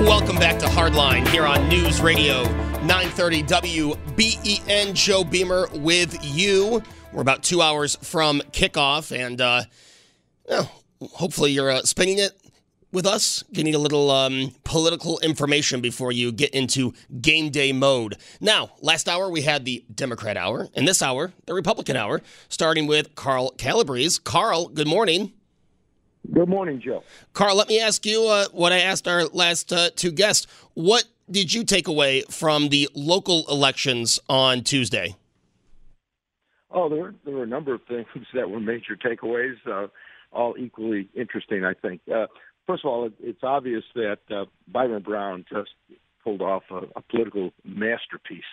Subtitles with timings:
[0.00, 2.44] Welcome back to Hardline here on News Radio
[2.84, 4.94] 930 WBEN.
[4.94, 6.82] Joe Beamer with you.
[7.12, 9.64] We're about two hours from kickoff, and uh,
[10.48, 10.70] well,
[11.02, 12.32] hopefully you're uh, spending it
[12.92, 18.16] with us, getting a little um, political information before you get into game day mode.
[18.40, 22.86] Now, last hour we had the Democrat hour, and this hour, the Republican hour, starting
[22.86, 24.18] with Carl Calabrese.
[24.24, 25.34] Carl, good morning.
[26.32, 27.02] Good morning, Joe.
[27.32, 30.46] Carl, let me ask you uh, what I asked our last uh, two guests.
[30.74, 35.16] What did you take away from the local elections on Tuesday?
[36.70, 39.88] Oh, there were, there were a number of things that were major takeaways, uh,
[40.32, 42.00] all equally interesting, I think.
[42.08, 42.26] Uh,
[42.66, 45.70] first of all, it, it's obvious that uh, Byron Brown just
[46.22, 48.44] pulled off a, a political masterpiece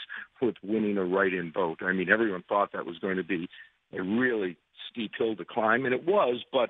[0.41, 1.79] with winning a write-in vote.
[1.81, 3.49] I mean, everyone thought that was going to be
[3.93, 4.57] a really
[4.89, 6.69] steep hill to climb, and it was, but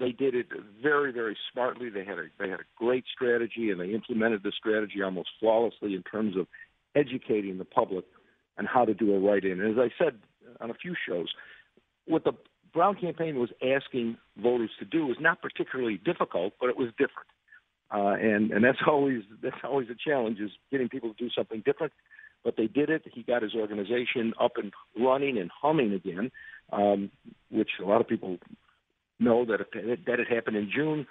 [0.00, 0.46] they did it
[0.82, 1.90] very, very smartly.
[1.90, 5.94] They had a they had a great strategy, and they implemented the strategy almost flawlessly
[5.94, 6.46] in terms of
[6.96, 8.06] educating the public
[8.58, 9.60] on how to do a write-in.
[9.60, 10.18] And as I said
[10.60, 11.28] on a few shows,
[12.06, 12.32] what the
[12.72, 17.28] Brown campaign was asking voters to do was not particularly difficult, but it was different.
[17.92, 21.62] Uh, and and that's always that's always a challenge is getting people to do something
[21.64, 21.92] different.
[22.42, 23.02] But they did it.
[23.12, 26.30] He got his organization up and running and humming again,
[26.72, 27.10] um,
[27.50, 28.38] which a lot of people
[29.20, 31.06] know that if that had happened in June,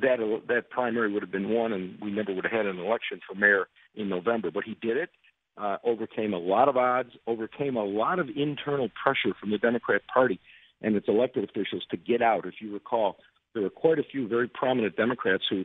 [0.00, 3.20] that that primary would have been won, and we never would have had an election
[3.26, 4.50] for mayor in November.
[4.50, 5.10] But he did it,
[5.56, 10.02] uh, overcame a lot of odds, overcame a lot of internal pressure from the Democrat
[10.12, 10.40] Party
[10.80, 12.46] and its elected officials to get out.
[12.46, 13.16] If you recall,
[13.54, 15.64] there were quite a few very prominent Democrats who,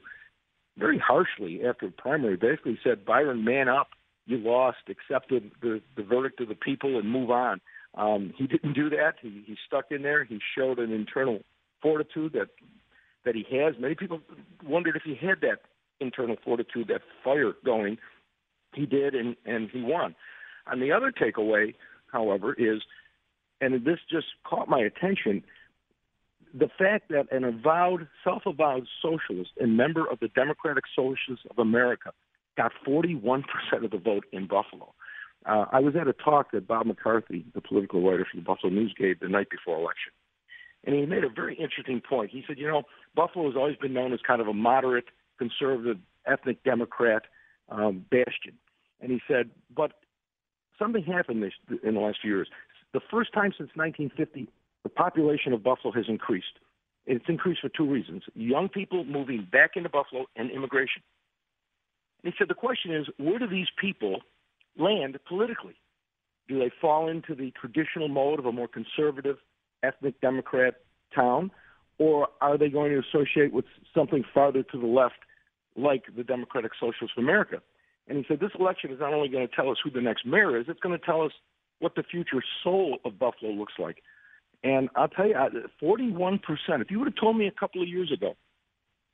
[0.77, 3.89] very harshly after the primary, basically said, "Byron, man up.
[4.25, 4.77] You lost.
[4.89, 7.61] Accept the the, the verdict of the people and move on."
[7.95, 9.15] Um, he didn't do that.
[9.21, 10.23] He, he stuck in there.
[10.23, 11.39] He showed an internal
[11.81, 12.49] fortitude that
[13.25, 13.75] that he has.
[13.77, 14.21] Many people
[14.63, 15.59] wondered if he had that
[15.99, 17.97] internal fortitude, that fire going.
[18.73, 20.15] He did, and and he won.
[20.65, 21.75] And the other takeaway,
[22.11, 22.81] however, is,
[23.61, 25.43] and this just caught my attention,
[26.53, 32.11] the fact that an avowed, self-avowed socialist and member of the Democratic Socialists of America
[32.57, 33.43] got 41%
[33.83, 34.93] of the vote in Buffalo.
[35.45, 38.73] Uh, I was at a talk that Bob McCarthy, the political writer for the Buffalo
[38.73, 40.11] News, gave the night before election
[40.87, 42.31] and he made a very interesting point.
[42.31, 42.83] He said, you know,
[43.13, 45.05] Buffalo has always been known as kind of a moderate,
[45.37, 47.23] conservative, ethnic Democrat
[47.67, 48.53] um, bastion.
[49.01, 49.91] And he said, but
[50.79, 51.51] something happened this,
[51.83, 52.47] in the last few years.
[52.93, 54.47] The first time since 1950,
[54.83, 56.57] the population of Buffalo has increased.
[57.05, 61.01] It's increased for two reasons young people moving back into Buffalo and immigration.
[62.23, 64.21] And he said, the question is, where do these people
[64.77, 65.75] land politically?
[66.47, 69.35] Do they fall into the traditional mode of a more conservative,
[69.83, 70.75] ethnic Democrat
[71.13, 71.51] town,
[71.99, 75.15] or are they going to associate with something farther to the left,
[75.75, 77.61] like the Democratic Socialists of America?
[78.07, 80.25] And he said this election is not only going to tell us who the next
[80.25, 81.31] mayor is, it's going to tell us
[81.79, 84.03] what the future soul of Buffalo looks like.
[84.63, 85.35] And I'll tell you,
[85.81, 86.39] 41%,
[86.81, 88.35] if you would have told me a couple of years ago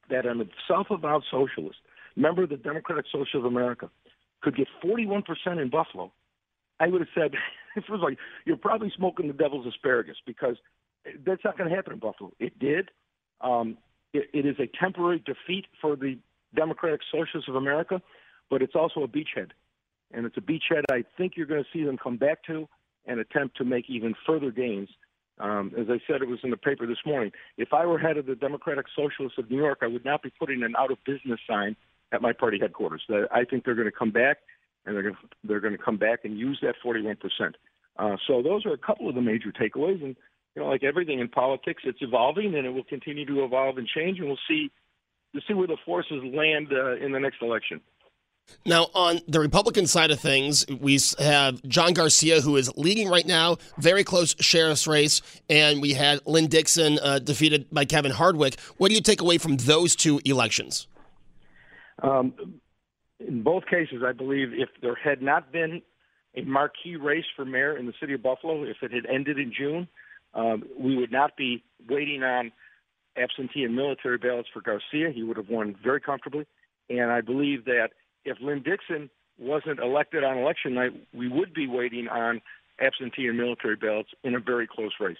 [0.10, 0.34] that a
[0.68, 1.80] self-avowed socialist,
[2.16, 3.90] member of the Democratic Socialists of America,
[4.42, 5.24] could get 41%
[5.62, 6.12] in Buffalo,
[6.84, 7.32] I would have said,
[7.76, 10.58] it was like, you're probably smoking the devil's asparagus because
[11.26, 12.32] that's not going to happen in Buffalo.
[12.40, 12.92] It did.
[13.42, 13.78] Um,
[14.14, 16.18] it, it is a temporary defeat for the
[16.56, 18.02] Democratic Socialists of America,
[18.50, 19.52] but it's also a beachhead.
[20.14, 22.68] And it's a beachhead I think you're going to see them come back to
[23.06, 24.90] and attempt to make even further gains.
[25.40, 27.32] Um, as I said, it was in the paper this morning.
[27.58, 30.32] If I were head of the Democratic Socialists of New York, I would not be
[30.38, 31.76] putting an out of business sign
[32.12, 33.02] at my party headquarters.
[33.32, 34.38] I think they're going to come back
[34.86, 37.56] and they're going to, they're going to come back and use that 41 percent.
[37.98, 40.04] Uh, so those are a couple of the major takeaways.
[40.04, 40.16] And
[40.56, 43.88] you know, like everything in politics, it's evolving and it will continue to evolve and
[43.88, 44.72] change, and we'll see
[45.34, 47.82] we'll see where the forces land uh, in the next election.
[48.66, 53.26] Now, on the Republican side of things, we have John Garcia, who is leading right
[53.26, 58.60] now, very close sheriff's race, and we had Lynn Dixon uh, defeated by Kevin Hardwick.
[58.78, 60.88] What do you take away from those two elections?
[62.02, 62.34] Um,
[63.20, 65.82] in both cases, I believe if there had not been
[66.36, 69.54] a marquee race for mayor in the city of Buffalo, if it had ended in
[69.58, 69.88] June,
[70.34, 72.52] um, we would not be waiting on
[73.16, 75.12] absentee and military ballots for Garcia.
[75.14, 76.48] He would have won very comfortably.
[76.90, 77.90] And I believe that
[78.26, 82.42] if Lynn Dixon wasn't elected on election night, we would be waiting on
[82.80, 85.18] absentee and military ballots in a very close race.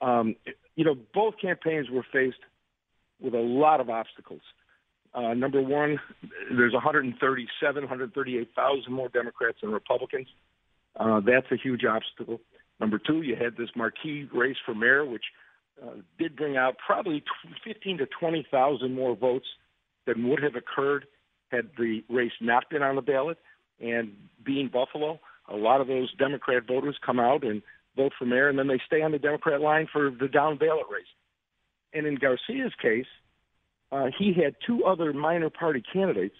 [0.00, 0.34] Um,
[0.76, 2.38] you know, both campaigns were faced
[3.20, 4.40] with a lot of obstacles.
[5.12, 5.98] Uh, number one,
[6.56, 10.28] there's 137, 138,000 more Democrats than Republicans.
[10.98, 12.40] Uh, that's a huge obstacle.
[12.78, 15.24] Number two, you had this marquee race for mayor, which
[15.82, 17.22] uh, did bring out probably
[17.64, 19.46] 15 to 20,000 more votes
[20.06, 21.06] than would have occurred
[21.50, 23.38] had the race not been on the ballot.
[23.80, 24.12] And
[24.44, 25.18] being Buffalo,
[25.48, 27.62] a lot of those Democrat voters come out and
[27.96, 30.86] vote for mayor, and then they stay on the Democrat line for the down ballot
[30.90, 31.04] race.
[31.92, 33.06] And in Garcia's case,
[33.92, 36.36] uh, he had two other minor party candidates,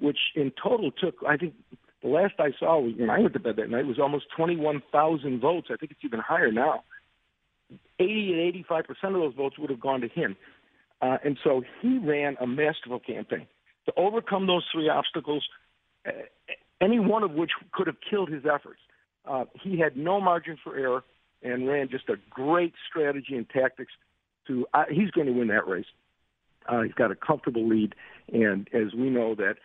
[0.00, 1.54] which in total took, I think,
[2.02, 5.68] the last I saw when I went to bed that night was almost 21,000 votes.
[5.70, 6.84] I think it's even higher now.
[7.98, 10.36] 80 and 85 percent of those votes would have gone to him,
[11.02, 13.46] uh, and so he ran a masterful campaign
[13.86, 15.44] to overcome those three obstacles,
[16.06, 16.12] uh,
[16.80, 18.80] any one of which could have killed his efforts.
[19.26, 21.02] Uh, he had no margin for error
[21.42, 23.92] and ran just a great strategy and tactics.
[24.46, 25.84] To uh, he's going to win that race.
[26.68, 27.94] Uh, he's got a comfortable lead,
[28.32, 29.56] and as we know that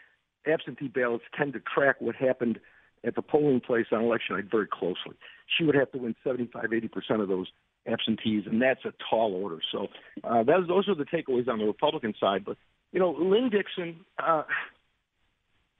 [0.47, 2.59] absentee ballots tend to track what happened
[3.05, 5.15] at the polling place on election night very closely.
[5.57, 7.47] She would have to win 75, 80 percent of those
[7.87, 9.59] absentees, and that's a tall order.
[9.71, 9.87] So
[10.23, 12.45] uh, that, those are the takeaways on the Republican side.
[12.45, 12.57] But
[12.91, 14.43] you know, Lynn Dixon, uh,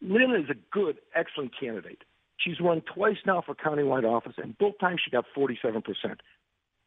[0.02, 2.00] Lynn is a good, excellent candidate.
[2.38, 6.22] She's run twice now for countywide office, and both times she got 47 percent.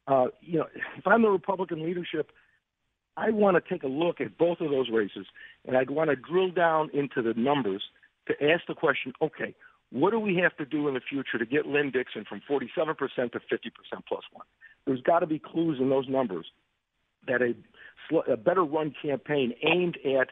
[0.06, 0.66] Uh, you know,
[0.98, 2.30] if I'm the Republican leadership,
[3.16, 5.26] I want to take a look at both of those races,
[5.66, 7.82] and I'd want to drill down into the numbers
[8.28, 9.54] to ask the question: Okay,
[9.90, 12.96] what do we have to do in the future to get Lynn Dixon from 47%
[13.32, 13.40] to 50%
[14.08, 14.46] plus one?
[14.86, 16.46] There's got to be clues in those numbers
[17.26, 17.54] that a,
[18.30, 20.30] a better run campaign aimed at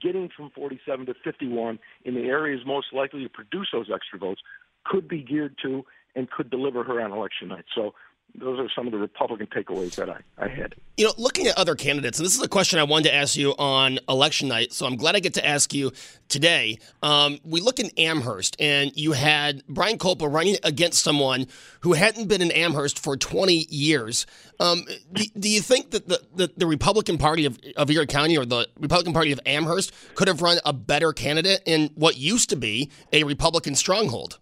[0.00, 4.42] getting from 47 to 51 in the areas most likely to produce those extra votes
[4.84, 5.84] could be geared to
[6.14, 7.64] and could deliver her on election night.
[7.74, 7.94] So
[8.34, 10.74] those are some of the Republican takeaways that I, I had.
[10.96, 13.36] You know, looking at other candidates, and this is a question I wanted to ask
[13.36, 15.92] you on election night, so I'm glad I get to ask you
[16.28, 16.78] today.
[17.02, 21.46] Um, we look in Amherst, and you had Brian Kulpa running against someone
[21.80, 24.26] who hadn't been in Amherst for 20 years.
[24.60, 28.36] Um, do, do, you think that the, the, the, Republican Party of, of Erie County
[28.36, 32.50] or the Republican Party of Amherst could have run a better candidate in what used
[32.50, 34.38] to be a Republican stronghold?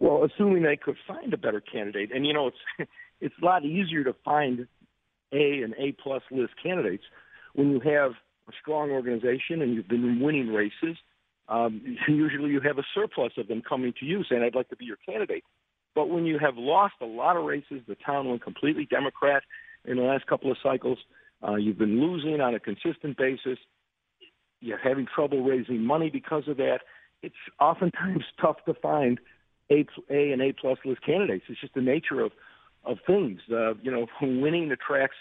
[0.00, 3.64] Well, assuming they could find a better candidate, and you know, it's it's a lot
[3.64, 4.66] easier to find
[5.32, 7.04] A and A plus list candidates
[7.54, 8.12] when you have
[8.48, 10.96] a strong organization and you've been winning races.
[11.48, 14.76] Um, usually, you have a surplus of them coming to you saying, "I'd like to
[14.76, 15.44] be your candidate."
[15.94, 19.42] But when you have lost a lot of races, the town went completely Democrat
[19.84, 20.98] in the last couple of cycles.
[21.46, 23.58] Uh, you've been losing on a consistent basis.
[24.60, 26.80] You're having trouble raising money because of that.
[27.22, 29.18] It's oftentimes tough to find
[29.70, 31.44] a, A and A plus list candidates.
[31.48, 32.32] It's just the nature of
[32.84, 33.40] of things.
[33.50, 35.16] Uh, you know, winning attracts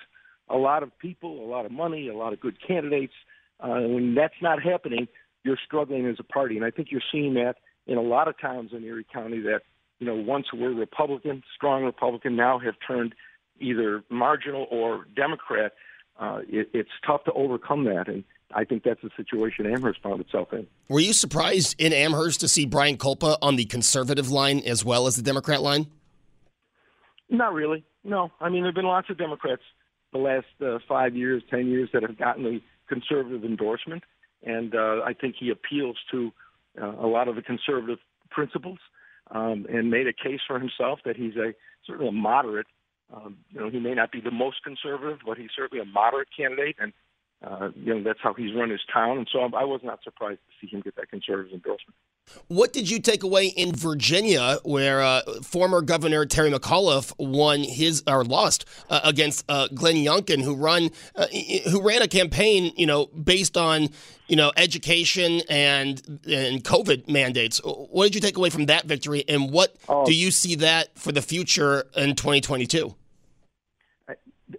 [0.50, 3.14] a lot of people, a lot of money, a lot of good candidates.
[3.60, 5.08] Uh, when that's not happening,
[5.44, 7.56] you're struggling as a party, and I think you're seeing that
[7.88, 9.62] in a lot of towns in Erie County that
[10.00, 13.14] you know once were Republican, strong Republican, now have turned
[13.60, 15.74] either marginal or Democrat.
[16.20, 20.22] Uh, it, it's tough to overcome that, and I think that's the situation Amherst found
[20.22, 20.68] itself in.
[20.88, 25.08] Were you surprised in Amherst to see Brian Kulpa on the conservative line as well
[25.08, 25.88] as the Democrat line?
[27.30, 27.84] Not really.
[28.04, 28.32] No.
[28.42, 29.62] I mean, there have been lots of Democrats
[30.12, 34.04] the last uh, five years, ten years that have gotten the conservative endorsement,
[34.44, 36.32] and uh, I think he appeals to
[36.82, 38.00] uh, a lot of the conservative
[38.32, 38.80] principles
[39.32, 41.54] um, and made a case for himself that he's a
[41.86, 42.68] certainly a moderate.
[43.14, 46.30] Um, you know, he may not be the most conservative, but he's certainly a moderate
[46.36, 46.94] candidate, and
[47.42, 49.18] uh, you know, that's how he's run his town.
[49.18, 51.96] And so I was not surprised to see him get that conservative endorsement.
[52.48, 58.04] What did you take away in Virginia, where uh, former Governor Terry McAuliffe won his
[58.06, 61.26] or lost uh, against uh, Glenn Youngkin, who run uh,
[61.72, 63.88] who ran a campaign, you know, based on
[64.28, 67.60] you know education and and COVID mandates.
[67.64, 70.06] What did you take away from that victory, and what oh.
[70.06, 72.94] do you see that for the future in 2022?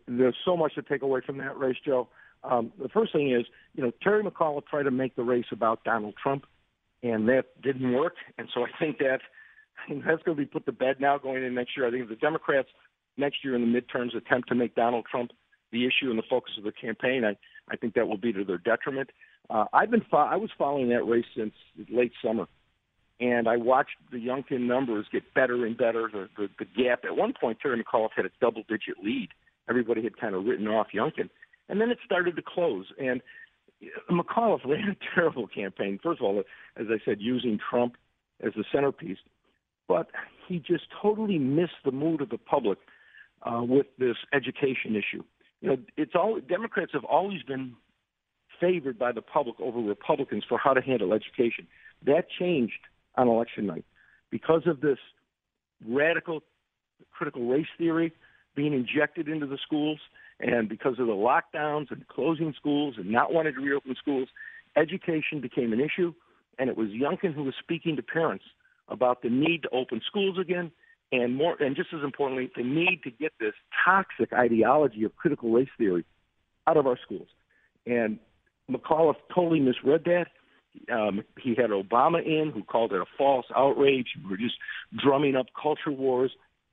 [0.07, 2.09] there's so much to take away from that race, Joe.
[2.43, 3.45] Um, the first thing is,
[3.75, 6.47] you know, Terry McAuliffe tried to make the race about Donald Trump,
[7.03, 8.15] and that didn't work.
[8.39, 9.21] And so I think that
[9.83, 11.87] I think that's going to be put to bed now going in next year.
[11.87, 12.69] I think if the Democrats
[13.17, 15.31] next year in the midterms attempt to make Donald Trump
[15.73, 17.37] the issue and the focus of the campaign, I,
[17.71, 19.11] I think that will be to their detriment.
[19.49, 21.55] Uh, I've been fo- I was following that race since
[21.91, 22.47] late summer,
[23.21, 26.11] and I watched the Youngkin numbers get better and better.
[26.13, 29.29] The, the, the gap at one point, Terry McAuliffe had a double-digit lead.
[29.69, 31.31] Everybody had kind of written off Youngkin,
[31.71, 32.87] and then it started to close.
[32.99, 33.23] And
[34.11, 35.99] McAuliffe ran a terrible campaign.
[36.03, 36.43] First of all,
[36.77, 37.97] as I said, using Trump
[38.45, 39.19] as the centerpiece,
[39.89, 40.09] but
[40.47, 42.79] he just totally missed the mood of the public
[43.43, 45.23] uh, with this education issue.
[45.61, 47.75] You know, it's all Democrats have always been
[48.61, 51.67] favored by the public over Republicans for how to handle education.
[52.05, 52.81] That changed
[53.17, 53.85] on election night
[54.31, 54.99] because of this
[55.87, 56.43] radical
[57.11, 58.13] critical race theory
[58.55, 59.99] being injected into the schools
[60.41, 64.29] and because of the lockdowns and closing schools and not wanting to reopen schools,
[64.77, 66.13] education became an issue.
[66.59, 68.45] And it was Youngkin who was speaking to parents
[68.89, 70.73] about the need to open schools again
[71.13, 73.55] and more and just as importantly, the need to get this
[73.85, 76.05] toxic ideology of critical race theory
[76.67, 77.29] out of our schools.
[77.87, 78.19] And
[78.71, 80.27] McAuliffe totally misread that.
[80.93, 84.07] Um, he had Obama in who called it a false outrage.
[84.23, 84.55] We were just
[84.97, 86.31] drumming up culture wars.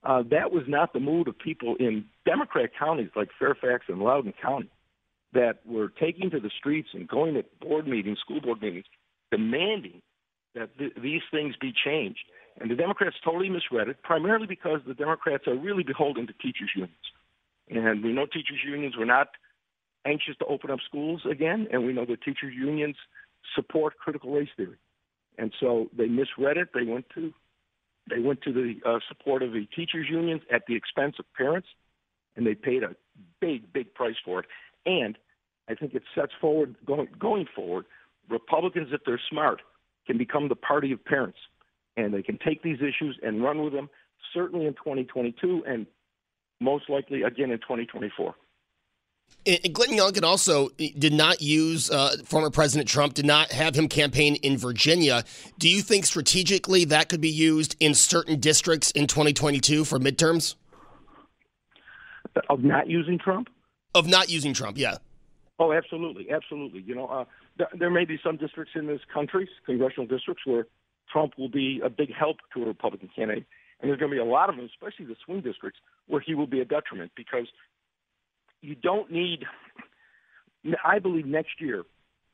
[0.08, 4.34] Uh, that was not the mood of people in Democrat counties like Fairfax and Loudoun
[4.42, 4.72] County
[5.34, 8.86] that were taking to the streets and going to board meetings, school board meetings,
[9.32, 10.02] demanding
[10.56, 12.22] that th- these things be changed.
[12.58, 16.72] And the Democrats totally misread it, primarily because the Democrats are really beholden to teachers'
[16.74, 16.96] unions.
[17.70, 19.28] And we know teachers' unions were not
[20.06, 22.96] anxious to open up schools again, and we know that teachers' unions
[23.56, 24.78] support critical race theory.
[25.38, 26.70] And so they misread it.
[26.74, 27.34] They went to
[28.10, 31.68] they went to the uh, support of the teachers' unions at the expense of parents,
[32.36, 32.96] and they paid a
[33.42, 34.46] big, big price for it.
[34.86, 35.18] And
[35.70, 37.86] I think it sets forward going going forward.
[38.30, 39.62] Republicans, if they're smart,
[40.06, 41.38] can become the party of parents
[41.98, 43.90] and they can take these issues and run with them,
[44.34, 45.88] certainly in 2022 and
[46.62, 48.36] most likely again in 2024.
[49.48, 53.88] And Glenn Youngkin also did not use uh, former President Trump, did not have him
[53.88, 55.24] campaign in Virginia.
[55.58, 60.56] Do you think strategically that could be used in certain districts in 2022 for midterms?
[62.50, 63.48] Of not using Trump?
[63.96, 64.98] Of not using Trump, yeah.
[65.60, 66.82] Oh, absolutely, absolutely.
[66.82, 67.26] You know, uh,
[67.58, 70.68] th- there may be some districts in this country, congressional districts, where
[71.12, 73.46] Trump will be a big help to a Republican candidate.
[73.80, 76.36] And there's going to be a lot of them, especially the swing districts, where he
[76.36, 77.48] will be a detriment because
[78.62, 79.46] you don't need.
[80.84, 81.84] I believe next year,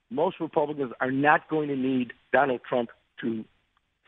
[0.10, 2.90] most Republicans are not going to need Donald Trump
[3.22, 3.44] to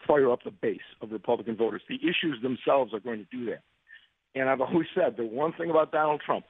[0.08, 1.82] fire up the base of Republican voters.
[1.90, 3.62] The issues themselves are going to do that.
[4.36, 6.46] And I've always said the one thing about Donald Trump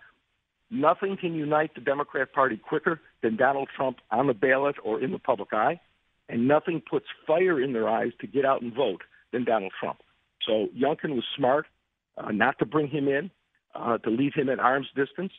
[0.72, 5.12] nothing can unite the Democrat Party quicker than Donald Trump on the ballot or in
[5.12, 5.80] the public eye
[6.28, 10.00] and nothing puts fire in their eyes to get out and vote than Donald Trump.
[10.46, 11.68] So Youngkin was smart
[12.18, 13.30] uh, not to bring him in,
[13.74, 15.34] uh, to leave him at arm's distance,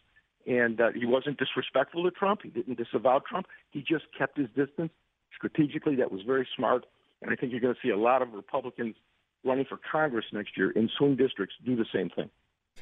[0.47, 2.43] and uh, he wasn't disrespectful to Trump.
[2.43, 3.47] He didn't disavow Trump.
[3.71, 4.93] He just kept his distance
[5.35, 5.97] strategically.
[5.97, 6.87] That was very smart,
[7.23, 8.97] and I think you're going to see a lot of Republicans
[9.45, 12.31] running for Congress next year in swing districts do the same thing.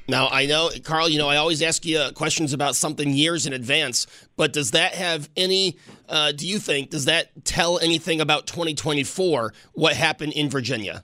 [0.07, 3.47] Now, I know, Carl, you know, I always ask you uh, questions about something years
[3.47, 4.05] in advance,
[4.35, 5.77] but does that have any,
[6.09, 11.03] uh, do you think, does that tell anything about 2024, what happened in Virginia?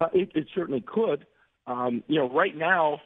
[0.00, 1.24] Uh, it, it, certainly could.
[1.68, 3.00] Um, you know, right now,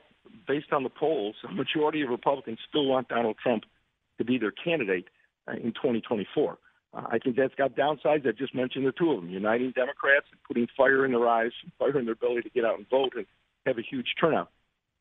[0.48, 3.64] based on the polls, a majority of Republicans still want Donald Trump
[4.16, 5.06] to be their candidate
[5.46, 6.58] uh, in 2024.
[6.94, 8.26] Uh, I think that's got downsides.
[8.26, 11.52] I just mentioned the two of them, uniting Democrats and putting fire in their eyes,
[11.78, 13.12] fire in their ability to get out and vote.
[13.14, 13.26] And,
[13.68, 14.50] have a huge turnout.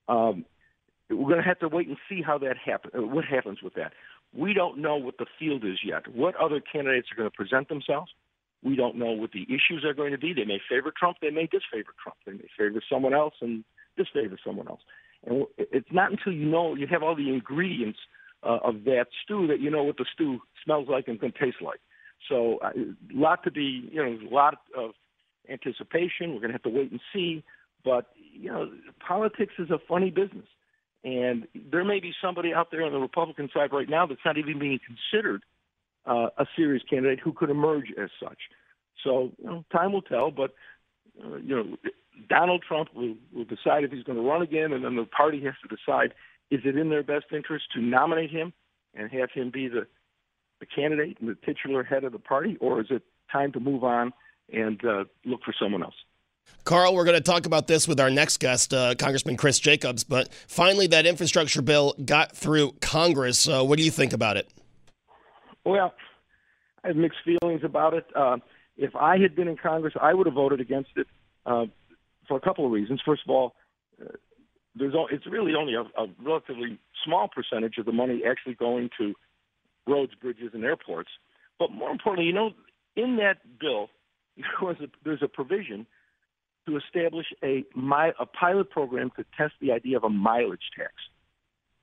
[0.08, 0.46] Um,
[1.10, 2.94] we're going to have to wait and see how that happens.
[2.96, 3.94] Uh, what happens with that?
[4.34, 6.08] We don't know what the field is yet.
[6.14, 8.12] What other candidates are going to present themselves?
[8.62, 10.34] We don't know what the issues are going to be.
[10.34, 11.18] They may favor Trump.
[11.22, 12.18] They may disfavor Trump.
[12.26, 13.64] They may favor someone else and
[13.96, 14.82] disfavor someone else.
[15.26, 18.00] And it's not until you know you have all the ingredients
[18.44, 21.62] uh, of that stew that you know what the stew smells like and can taste
[21.62, 21.80] like.
[22.30, 22.72] So, a uh,
[23.14, 24.92] lot to be, you know, a lot of
[25.50, 26.34] anticipation.
[26.34, 27.44] We're going to have to wait and see.
[27.84, 28.70] But you know,
[29.06, 30.48] politics is a funny business,
[31.04, 34.38] and there may be somebody out there on the Republican side right now that's not
[34.38, 35.44] even being considered
[36.06, 38.40] uh, a serious candidate who could emerge as such.
[39.04, 40.54] So you know, time will tell, but
[41.24, 41.78] uh, you know,
[42.30, 45.44] Donald Trump will, will decide if he's going to run again, and then the party
[45.44, 46.14] has to decide
[46.50, 48.54] is it in their best interest to nominate him
[48.94, 49.86] and have him be the
[50.60, 53.84] the candidate and the titular head of the party, or is it time to move
[53.84, 54.12] on
[54.52, 55.94] and uh, look for someone else?
[56.64, 60.04] Carl, we're going to talk about this with our next guest, uh, Congressman Chris Jacobs.
[60.04, 63.48] But finally, that infrastructure bill got through Congress.
[63.48, 64.50] Uh, what do you think about it?
[65.64, 65.94] Well,
[66.84, 68.06] I have mixed feelings about it.
[68.16, 68.38] Uh,
[68.78, 71.08] if I had been in Congress, I would have voted against it
[71.46, 71.66] uh,
[72.28, 73.02] for a couple of reasons.
[73.06, 73.56] First of all,
[74.02, 74.10] uh,
[74.76, 78.90] there's all, it's really only a, a relatively small percentage of the money actually going
[79.00, 79.14] to
[79.88, 81.10] roads, bridges, and airports.
[81.60, 82.52] But more importantly, you know,
[82.96, 83.90] in that bill,
[84.62, 85.88] a, there's a provision
[86.68, 90.94] to establish a, my, a pilot program to test the idea of a mileage tax.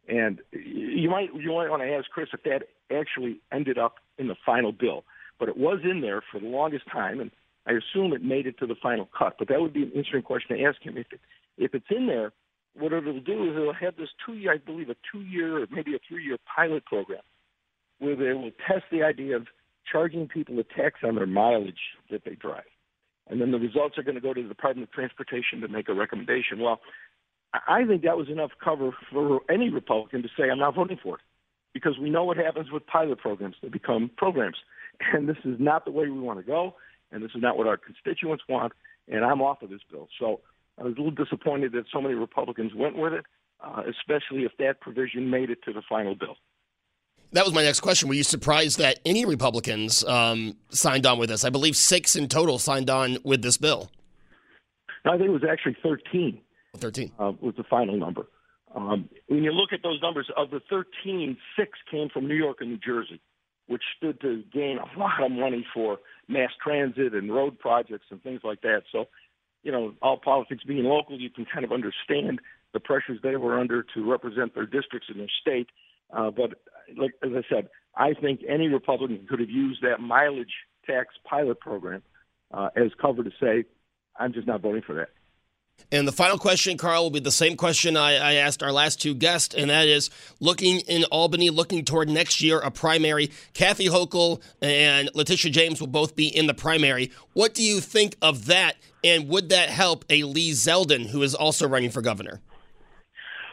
[0.06, 4.28] And you might you might want to ask Chris if that actually ended up in
[4.28, 5.04] the final bill,
[5.38, 7.30] but it was in there for the longest time, and
[7.66, 9.36] I assume it made it to the final cut.
[9.38, 10.96] But that would be an interesting question to ask him.
[10.98, 11.20] If it,
[11.56, 12.32] if it's in there,
[12.76, 15.66] what it'll do is it'll have this two year, I believe, a two year or
[15.70, 17.22] maybe a three year pilot program
[17.98, 19.46] where they will test the idea of
[19.90, 21.78] charging people a tax on their mileage
[22.10, 22.64] that they drive
[23.28, 25.88] and then the results are going to go to the Department of Transportation to make
[25.88, 26.60] a recommendation.
[26.60, 26.80] Well,
[27.68, 31.16] I think that was enough cover for any Republican to say, I'm not voting for
[31.16, 31.20] it.
[31.72, 33.56] Because we know what happens with pilot programs.
[33.62, 34.56] They become programs.
[35.12, 36.74] And this is not the way we want to go,
[37.12, 38.72] and this is not what our constituents want,
[39.08, 40.08] and I'm off of this bill.
[40.18, 40.40] So
[40.78, 43.24] I was a little disappointed that so many Republicans went with it,
[43.60, 46.36] uh, especially if that provision made it to the final bill
[47.34, 48.08] that was my next question.
[48.08, 51.44] Were you surprised that any Republicans um, signed on with this?
[51.44, 53.90] I believe six in total signed on with this bill.
[55.04, 56.40] I think it was actually 13.
[56.78, 58.26] 13 uh, was the final number.
[58.74, 62.58] Um, when you look at those numbers, of the 13, six came from New York
[62.60, 63.20] and New Jersey,
[63.66, 68.22] which stood to gain a lot of money for mass transit and road projects and
[68.22, 68.82] things like that.
[68.92, 69.06] So,
[69.62, 72.40] you know, all politics being local, you can kind of understand
[72.72, 75.68] the pressures they were under to represent their districts in their state.
[76.12, 76.54] Uh, but
[76.96, 80.52] like as I said, I think any Republican could have used that mileage
[80.86, 82.02] tax pilot program
[82.52, 83.64] uh, as cover to say,
[84.18, 85.08] I'm just not voting for that.
[85.92, 89.00] And the final question, Carl, will be the same question I, I, asked our last
[89.00, 93.30] two guests, and that is looking in Albany, looking toward next year, a primary.
[93.52, 97.12] Kathy Hochul and Letitia James will both be in the primary.
[97.34, 98.76] What do you think of that?
[99.04, 102.40] And would that help a Lee Zeldin, who is also running for governor?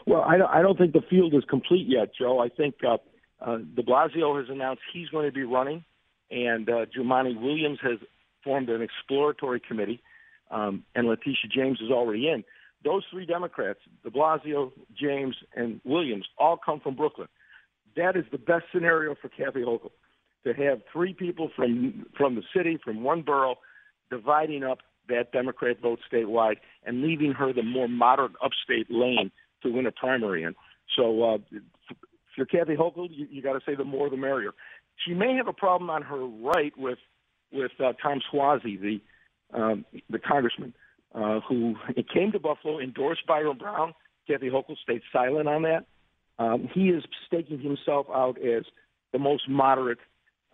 [0.07, 2.39] Well, I don't, I don't think the field is complete yet, Joe.
[2.39, 2.97] I think uh,
[3.39, 5.83] uh, de Blasio has announced he's going to be running,
[6.31, 7.99] and uh, Jumaane Williams has
[8.43, 10.01] formed an exploratory committee,
[10.51, 12.43] um, and Letitia James is already in.
[12.83, 17.27] Those three Democrats, de Blasio, James, and Williams, all come from Brooklyn.
[17.95, 19.91] That is the best scenario for Kathy Hochul,
[20.45, 23.55] to have three people from from the city, from one borough,
[24.09, 29.69] dividing up that Democrat vote statewide and leaving her the more moderate upstate lane to
[29.71, 30.55] win a primary in.
[30.95, 31.37] So uh,
[32.37, 34.51] you're Kathy Hochul, you, you got to say the more the merrier.
[35.05, 36.99] She may have a problem on her right with
[37.51, 39.01] with uh, Tom Suozzi, the
[39.53, 40.73] um, the congressman
[41.13, 41.75] uh, who
[42.13, 43.93] came to Buffalo, endorsed Byron Brown.
[44.27, 45.85] Kathy Hochul stayed silent on that.
[46.39, 48.63] Um, he is staking himself out as
[49.11, 49.99] the most moderate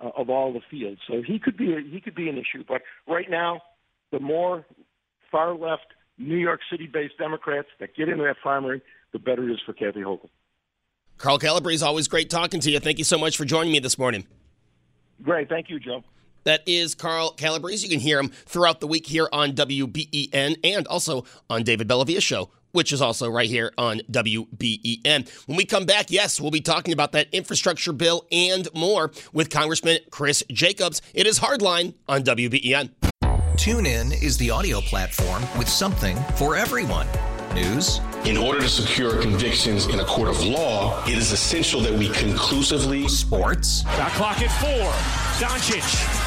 [0.04, 2.64] uh, of all the fields, so he could be a, he could be an issue.
[2.68, 3.62] But right now,
[4.12, 4.66] the more
[5.32, 5.86] far left
[6.18, 8.82] New York City based Democrats that get into that primary,
[9.14, 10.30] the better it is for Kathy Hochul.
[11.18, 12.80] Carl Calabrese, always great talking to you.
[12.80, 14.28] Thank you so much for joining me this morning.
[15.24, 15.50] Great.
[15.50, 16.04] Thank you, Joe.
[16.48, 17.86] That is Carl Calabrese.
[17.86, 22.24] You can hear him throughout the week here on WBEN and also on David Bellavia's
[22.24, 25.30] show, which is also right here on WBEN.
[25.46, 29.50] When we come back, yes, we'll be talking about that infrastructure bill and more with
[29.50, 31.02] Congressman Chris Jacobs.
[31.14, 32.92] It is Hardline on WBEN.
[33.58, 37.08] TuneIn is the audio platform with something for everyone.
[37.54, 38.00] News.
[38.24, 42.08] In order to secure convictions in a court of law, it is essential that we
[42.10, 43.10] conclusively.
[43.10, 43.84] Sports.
[43.84, 44.94] Got clock at four.
[45.46, 46.27] Doncic.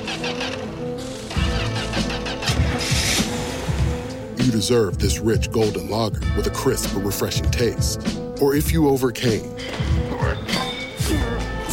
[4.43, 8.01] you deserve this rich golden lager with a crisp but refreshing taste.
[8.41, 9.55] or if you overcame.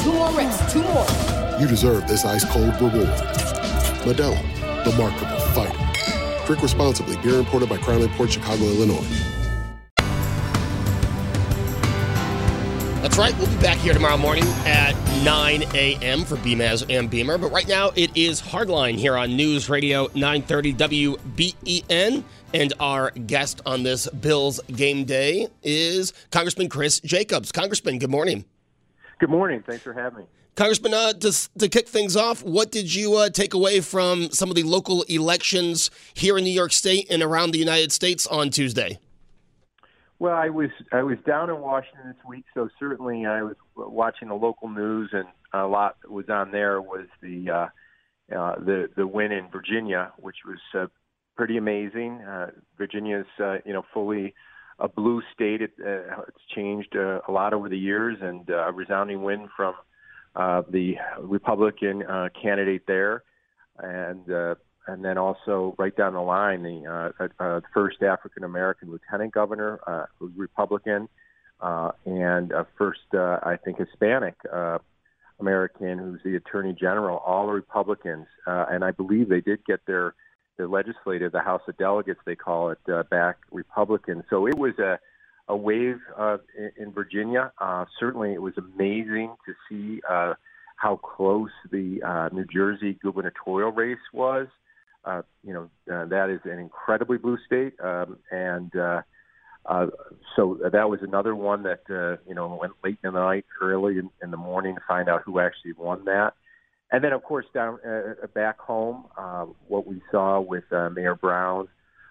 [0.03, 1.07] Two more reps, two more.
[1.59, 3.09] You deserve this ice cold reward.
[4.05, 4.39] Modelo,
[4.85, 6.45] the Markable Fighter.
[6.47, 7.17] Drink responsibly.
[7.23, 9.07] Beer imported by Crown Imports Chicago, Illinois.
[13.01, 13.37] That's right.
[13.39, 14.93] We'll be back here tomorrow morning at
[15.25, 16.25] 9 a.m.
[16.25, 17.39] for BMAS and Beamer.
[17.39, 22.23] But right now, it is Hardline here on News Radio 930 WBEN.
[22.55, 27.53] And our guest on this Bills game day is Congressman Chris Jacobs.
[27.53, 28.45] Congressman, good morning.
[29.19, 29.63] Good morning.
[29.67, 30.25] Thanks for having me.
[30.55, 34.51] Congressman, uh, to, to kick things off, what did you uh, take away from some
[34.51, 38.51] of the local elections here in New York State and around the United States on
[38.51, 38.99] Tuesday?
[40.21, 44.29] Well, I was I was down in Washington this week, so certainly I was watching
[44.29, 48.89] the local news, and a lot that was on there was the uh, uh, the
[48.97, 50.87] the win in Virginia, which was uh,
[51.37, 52.21] pretty amazing.
[52.23, 54.35] Uh, Virginia's uh, you know fully
[54.81, 55.63] a blue state.
[55.63, 59.49] It, uh, it's changed uh, a lot over the years, and uh, a resounding win
[59.57, 59.75] from
[60.35, 63.23] uh, the Republican uh, candidate there,
[63.79, 64.57] and uh,
[64.89, 69.79] and then also right down the line, the uh, uh, first African American lieutenant governor,
[69.87, 71.09] uh, who's Republican,
[71.61, 74.79] uh, and uh, first, uh, I think, Hispanic uh,
[75.39, 80.15] American, who's the Attorney General, all Republicans, uh, and I believe they did get their
[80.57, 84.25] their legislative, the House of Delegates, they call it, uh, back Republican.
[84.29, 84.99] So it was a
[85.49, 87.53] a wave uh, in, in Virginia.
[87.59, 90.35] Uh, certainly, it was amazing to see uh,
[90.77, 94.47] how close the uh, New Jersey gubernatorial race was.
[94.47, 94.53] Uh,
[95.43, 99.03] you know, uh, that is an incredibly blue state, um, and uh,
[99.67, 99.87] uh,
[100.37, 103.99] so that was another one that uh, you know went late in the night, early
[103.99, 106.35] in, in the morning to find out who actually won that.
[106.91, 111.15] And then, of course, down uh, back home, uh, what we saw with uh, Mayor
[111.15, 111.69] Brown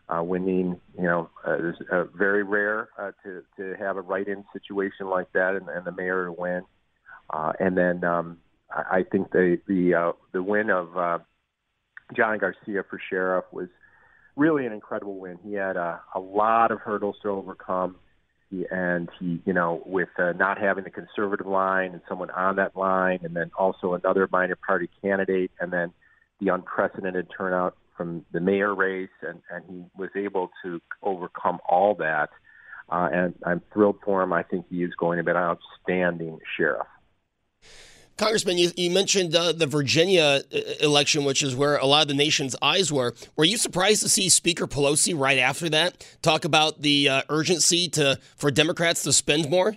[0.08, 4.46] uh, winning, you know, uh, is uh, very rare uh, to to have a write-in
[4.54, 6.62] situation like that, and, and the mayor to win.
[7.30, 8.38] Uh, and then um,
[8.72, 11.20] I, I think the the uh, the win of uh,
[12.16, 13.68] John Garcia for sheriff was
[14.36, 15.40] really an incredible win.
[15.44, 17.98] He had a, a lot of hurdles to overcome.
[18.50, 22.56] He, and he, you know, with uh, not having the conservative line and someone on
[22.56, 25.92] that line, and then also another minor party candidate, and then
[26.40, 31.96] the unprecedented turnout from the mayor race, and, and he was able to overcome all
[31.96, 32.30] that.
[32.90, 34.32] Uh, and I'm thrilled for him.
[34.32, 36.88] I think he is going to be an outstanding sheriff.
[38.18, 42.08] Congressman, you, you mentioned uh, the Virginia uh, election, which is where a lot of
[42.08, 43.14] the nation's eyes were.
[43.36, 47.88] Were you surprised to see Speaker Pelosi right after that talk about the uh, urgency
[47.90, 49.76] to for Democrats to spend more?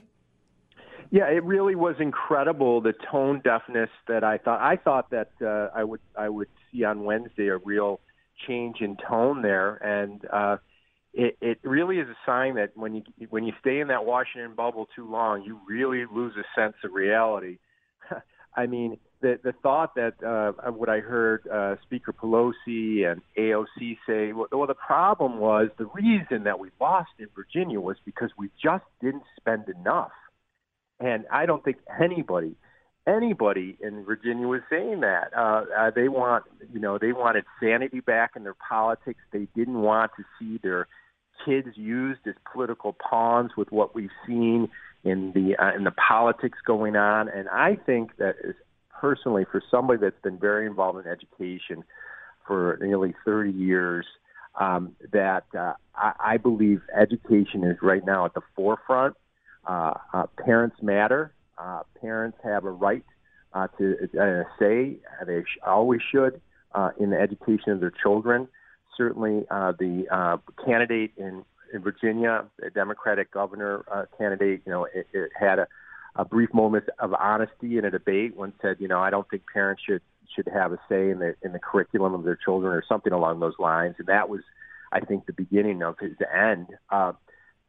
[1.11, 4.61] Yeah, it really was incredible the tone deafness that I thought.
[4.61, 8.01] I thought that uh, I would I would see on Wednesday a real
[8.47, 10.57] change in tone there, and uh,
[11.13, 14.55] it, it really is a sign that when you when you stay in that Washington
[14.55, 17.59] bubble too long, you really lose a sense of reality
[18.61, 23.99] I mean, the the thought that uh, what I heard uh, Speaker Pelosi and AOC
[24.07, 28.31] say, well, well, the problem was the reason that we lost in Virginia was because
[28.37, 30.13] we just didn't spend enough,
[30.99, 32.57] and I don't think anybody
[33.07, 35.33] anybody in Virginia was saying that.
[35.35, 39.21] Uh, uh, they want, you know, they wanted sanity back in their politics.
[39.33, 40.87] They didn't want to see their
[41.45, 44.69] kids used as political pawns with what we've seen
[45.05, 47.29] in the uh, in the politics going on.
[47.29, 48.55] And I think that is
[49.01, 51.85] personally for somebody that's been very involved in education
[52.47, 54.07] for nearly 30 years,
[54.59, 59.17] um, that uh, I, I believe education is right now at the forefront.
[59.67, 61.33] Uh, uh, parents matter.
[61.59, 63.05] Uh, parents have a right
[63.53, 64.97] uh, to uh, say.
[65.27, 66.41] They sh- always should
[66.75, 68.49] uh, in the education of their children.
[68.97, 74.85] Certainly, uh, the uh, candidate in in Virginia, a Democratic governor uh, candidate, you know,
[74.85, 75.69] it, it had a,
[76.17, 79.43] a brief moment of honesty in a debate when said, you know, I don't think
[79.53, 80.03] parents should
[80.35, 83.41] should have a say in the in the curriculum of their children or something along
[83.41, 84.43] those lines, and that was,
[84.93, 86.69] I think, the beginning of his end.
[86.89, 87.13] Uh,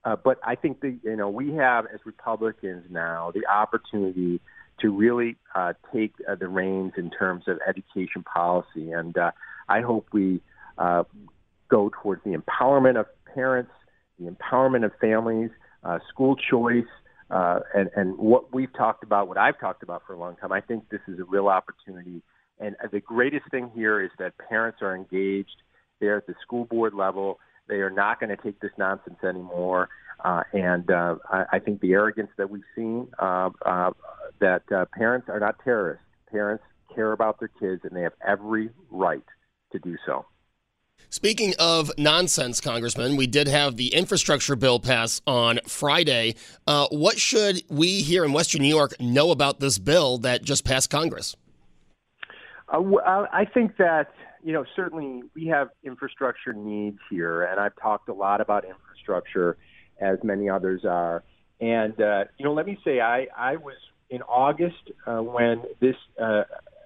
[0.03, 4.41] uh, but I think the you know we have as Republicans now the opportunity
[4.79, 9.31] to really uh, take uh, the reins in terms of education policy, and uh,
[9.69, 10.41] I hope we
[10.77, 11.03] uh,
[11.69, 13.71] go towards the empowerment of parents
[14.21, 15.49] the empowerment of families,
[15.83, 16.85] uh, school choice,
[17.29, 20.51] uh, and, and what we've talked about, what I've talked about for a long time.
[20.51, 22.21] I think this is a real opportunity.
[22.59, 25.63] And the greatest thing here is that parents are engaged.
[25.99, 27.39] They're at the school board level.
[27.67, 29.89] They are not going to take this nonsense anymore.
[30.23, 33.91] Uh, and uh, I, I think the arrogance that we've seen uh, uh,
[34.39, 36.05] that uh, parents are not terrorists.
[36.29, 39.23] Parents care about their kids, and they have every right
[39.71, 40.25] to do so.
[41.09, 46.35] Speaking of nonsense, Congressman, we did have the infrastructure bill pass on Friday.
[46.65, 50.63] Uh, what should we here in Western New York know about this bill that just
[50.63, 51.35] passed Congress?
[52.69, 58.07] Uh, I think that, you know, certainly we have infrastructure needs here, and I've talked
[58.07, 59.57] a lot about infrastructure,
[59.99, 61.23] as many others are.
[61.59, 63.75] And, uh, you know, let me say, I, I was
[64.09, 65.95] in August uh, when this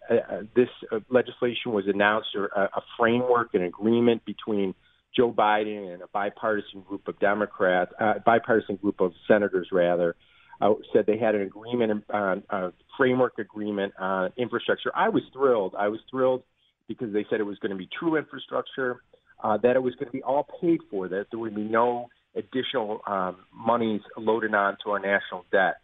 [0.09, 4.73] uh, uh, this uh, legislation was announced, or a, a framework, an agreement between
[5.15, 10.15] Joe Biden and a bipartisan group of Democrats, uh, bipartisan group of senators, rather,
[10.61, 14.91] uh, said they had an agreement uh, a framework agreement on infrastructure.
[14.95, 15.73] I was thrilled.
[15.77, 16.43] I was thrilled
[16.87, 19.01] because they said it was going to be true infrastructure,
[19.43, 22.07] uh, that it was going to be all paid for, that there would be no
[22.35, 25.77] additional um, monies loaded onto our national debt.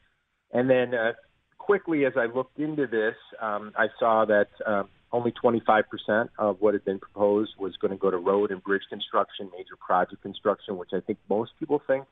[0.52, 1.14] And then uh,
[1.62, 6.74] quickly, as I looked into this, um, I saw that um, only 25% of what
[6.74, 10.78] had been proposed was going to go to road and bridge construction, major project construction,
[10.78, 12.06] which I think most people think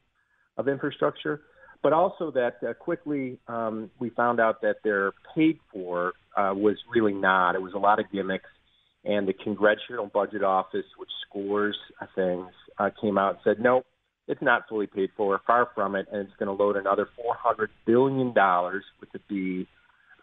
[0.57, 1.41] of infrastructure.
[1.81, 6.77] But also that uh, quickly um, we found out that their paid for uh, was
[6.93, 7.55] really not.
[7.55, 8.49] It was a lot of gimmicks.
[9.03, 11.77] And the Congressional Budget Office, which scores
[12.15, 13.85] things, uh, came out and said, nope,
[14.29, 17.67] it's not fully paid for, far from it, and it's going to load another $400
[17.85, 19.67] billion with the B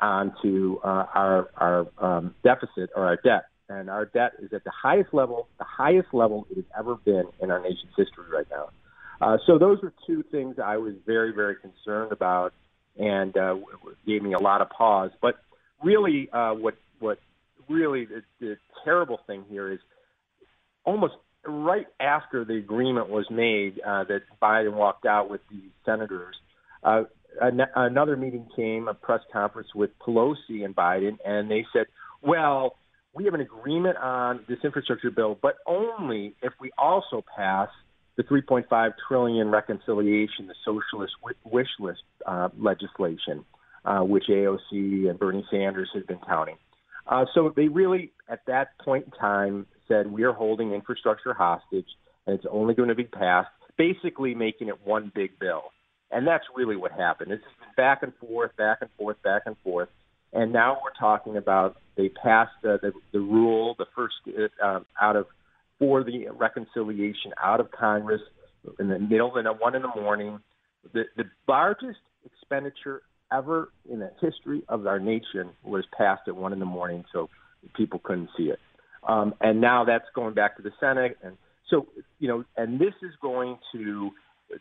[0.00, 3.46] onto uh, our, our um, deficit or our debt.
[3.68, 7.24] And our debt is at the highest level, the highest level it has ever been
[7.42, 8.68] in our nation's history right now.
[9.20, 12.52] Uh, so those are two things I was very, very concerned about
[12.96, 13.56] and uh,
[14.06, 15.10] gave me a lot of pause.
[15.20, 15.34] But
[15.82, 17.18] really, uh, what what
[17.68, 19.80] really the, the terrible thing here is
[20.84, 21.14] almost
[21.46, 26.36] right after the agreement was made uh, that Biden walked out with the senators,
[26.82, 27.04] uh,
[27.40, 31.86] an- another meeting came, a press conference with Pelosi and Biden, and they said,
[32.22, 32.76] well,
[33.14, 37.68] we have an agreement on this infrastructure bill, but only if we also pass
[38.16, 43.44] the 3.5 trillion reconciliation, the socialist wish list uh, legislation,
[43.84, 46.56] uh, which AOC and Bernie Sanders has been touting.
[47.06, 51.86] Uh, so they really, at that point in time, said we are holding infrastructure hostage
[52.26, 55.64] and it's only going to be passed, basically making it one big bill.
[56.10, 57.32] And that's really what happened.
[57.32, 59.88] It's been back and forth, back and forth, back and forth.
[60.32, 64.14] And now we're talking about they passed the, the, the rule, the first
[64.62, 65.26] uh, out of
[65.78, 68.22] for the reconciliation out of Congress
[68.78, 70.40] in the middle of the one in the morning.
[70.92, 76.52] The, the largest expenditure ever in the history of our nation was passed at one
[76.52, 77.28] in the morning, so
[77.74, 78.58] people couldn't see it.
[79.06, 81.16] Um, and now that's going back to the Senate.
[81.22, 81.36] And
[81.70, 81.86] so,
[82.18, 84.10] you know, and this is going to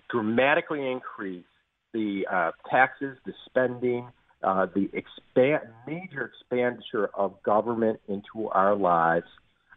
[0.09, 1.45] dramatically increase
[1.93, 4.07] the uh, taxes, the spending,
[4.43, 9.25] uh, the expand, major expenditure of government into our lives.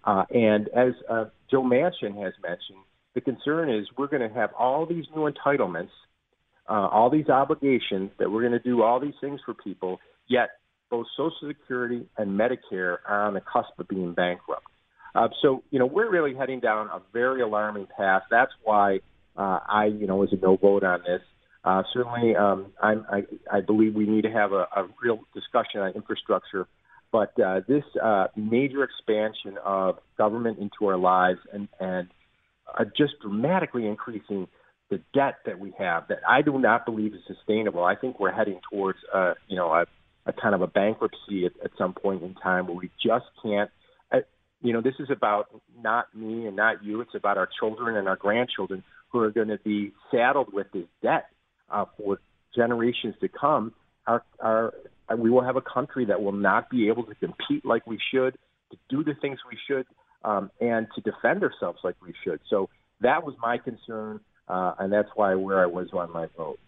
[0.05, 4.51] Uh, and as uh, Joe Manchin has mentioned, the concern is we're going to have
[4.59, 5.91] all these new entitlements,
[6.69, 10.51] uh, all these obligations that we're going to do all these things for people, yet
[10.91, 14.67] both Social Security and Medicare are on the cusp of being bankrupt.
[15.15, 18.23] Uh, so, you know, we're really heading down a very alarming path.
[18.31, 19.01] That's why
[19.37, 21.23] uh, I, you know, was a no vote on this.
[21.65, 25.81] Uh, certainly, um, I'm, I, I believe we need to have a, a real discussion
[25.81, 26.67] on infrastructure.
[27.11, 32.09] But uh, this uh, major expansion of government into our lives and, and
[32.79, 34.47] uh, just dramatically increasing
[34.91, 37.85] the debt that we have that I do not believe is sustainable.
[37.85, 39.87] I think we're heading towards, uh, you know, a,
[40.27, 43.71] a kind of a bankruptcy at, at some point in time where we just can't.
[44.13, 44.19] Uh,
[44.63, 45.49] you know, this is about
[45.81, 47.01] not me and not you.
[47.01, 50.87] It's about our children and our grandchildren who are going to be saddled with this
[51.03, 51.27] debt
[51.71, 52.19] uh, for
[52.55, 53.73] generations to come.
[54.07, 54.75] Our, our,
[55.17, 58.37] we will have a country that will not be able to compete like we should,
[58.71, 59.87] to do the things we should,
[60.25, 62.41] um, and to defend ourselves like we should.
[62.51, 62.69] So
[63.01, 66.59] that was my concern, uh, and that's why where I was on my vote.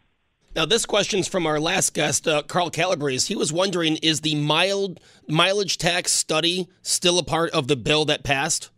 [0.56, 3.28] Now, this question's from our last guest, uh, Carl Calabrese.
[3.28, 8.04] He was wondering is the mild mileage tax study still a part of the bill
[8.06, 8.70] that passed?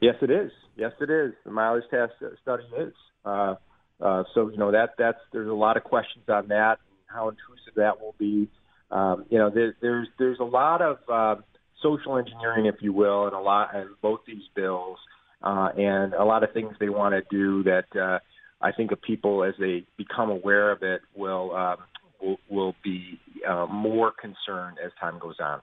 [0.00, 0.52] Yes, it is.
[0.76, 1.32] Yes, it is.
[1.44, 2.94] The mileage tax study is.
[3.24, 3.56] Uh,
[4.00, 7.74] uh, so you know that that's there's a lot of questions on that, how intrusive
[7.76, 8.48] that will be.
[8.92, 11.40] Um, you know, there, there's there's a lot of uh,
[11.82, 14.98] social engineering, if you will, and a lot in both these bills,
[15.42, 18.20] uh, and a lot of things they want to do that.
[18.62, 21.76] I think of people as they become aware of it will um,
[22.20, 25.60] will, will be uh, more concerned as time goes on.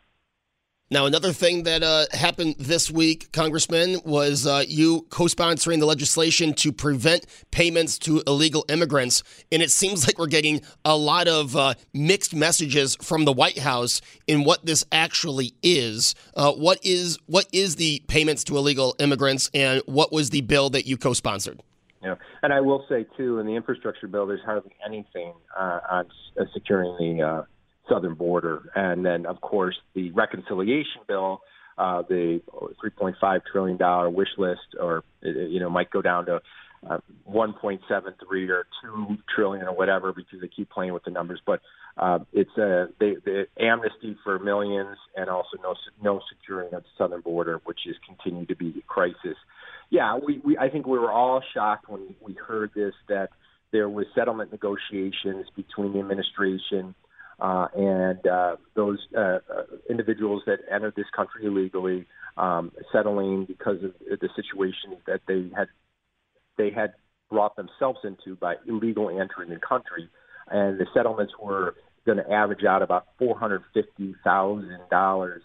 [0.92, 5.86] Now, another thing that uh, happened this week, Congressman, was uh, you co sponsoring the
[5.86, 9.22] legislation to prevent payments to illegal immigrants.
[9.52, 13.60] And it seems like we're getting a lot of uh, mixed messages from the White
[13.60, 16.16] House in what this actually is.
[16.36, 20.72] Uh, what is what is the payments to illegal immigrants, and what was the bill
[20.72, 21.62] that you co sponsored?
[22.02, 26.06] Yeah, and I will say, too, in the infrastructure bill, there's hardly anything uh, on
[26.40, 27.44] uh, securing the uh,
[27.90, 28.72] southern border.
[28.74, 31.42] And then, of course, the reconciliation bill,
[31.78, 32.42] uh, the
[32.84, 36.40] 3.5 trillion dollar wish list, or you know, might go down to
[36.90, 41.42] uh, 1.73 or 2 trillion or whatever because they keep playing with the numbers.
[41.46, 41.62] But
[41.98, 46.90] uh, it's a they, the amnesty for millions and also no no securing of the
[46.98, 49.38] southern border, which is continued to be a crisis.
[49.90, 53.30] Yeah, we, we I think we were all shocked when we heard this that
[53.72, 56.96] there was settlement negotiations between the administration
[57.40, 59.40] uh, and uh, those uh, uh,
[59.90, 62.06] individuals that entered this country illegally
[62.38, 65.68] um, settling because of the situation that they had
[66.58, 66.94] they had
[67.30, 70.10] brought themselves into by illegally entering the country,
[70.50, 71.76] and the settlements were
[72.06, 75.42] going to average out about four hundred fifty thousand uh, dollars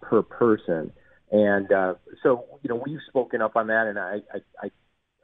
[0.00, 0.92] per person.
[1.30, 4.70] And uh, so, you know, we've spoken up on that, and I, I, I,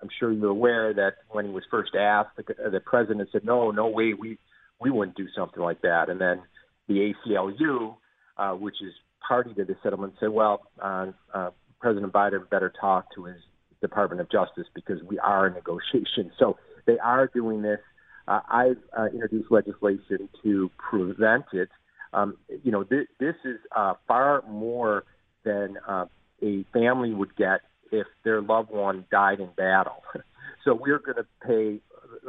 [0.01, 3.73] I'm sure you're aware that when he was first asked, the, the president said, "No,
[3.73, 4.39] no way, we
[4.81, 6.09] we wouldn't do something like that.
[6.09, 6.43] And then
[6.89, 7.97] the ACLU,
[8.37, 8.93] uh, which is
[9.27, 13.37] party to the settlement, said, well, uh, uh, President Biden better talk to his
[13.81, 16.33] Department of Justice because we are in negotiations.
[16.39, 17.81] So they are doing this.
[18.29, 21.69] Uh, I've uh, introduced legislation to prevent it.
[22.13, 25.05] Um, you know, th- this is uh, far more
[25.47, 26.05] than uh,
[26.43, 30.03] a family would get if their loved one died in battle.
[30.65, 31.81] so we're going to pay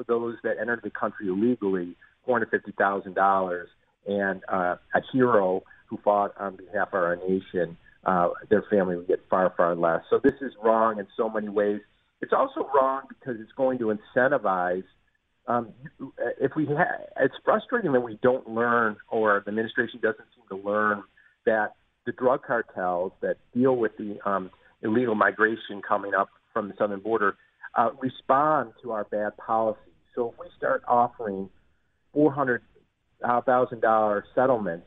[0.08, 3.68] those that entered the country illegally four hundred fifty thousand dollars,
[4.06, 9.08] and uh, a hero who fought on behalf of our nation, uh, their family would
[9.08, 10.02] get far far less.
[10.10, 11.82] So this is wrong in so many ways.
[12.22, 14.84] It's also wrong because it's going to incentivize.
[15.48, 15.70] Um,
[16.42, 20.68] if we, ha- it's frustrating that we don't learn, or the administration doesn't seem to
[20.68, 21.04] learn
[21.46, 21.76] that
[22.08, 24.50] the drug cartels that deal with the um,
[24.82, 27.36] illegal migration coming up from the southern border
[27.76, 29.94] uh, respond to our bad policies.
[30.16, 31.50] So if we start offering
[32.14, 32.62] four hundred
[33.46, 34.84] thousand dollar settlement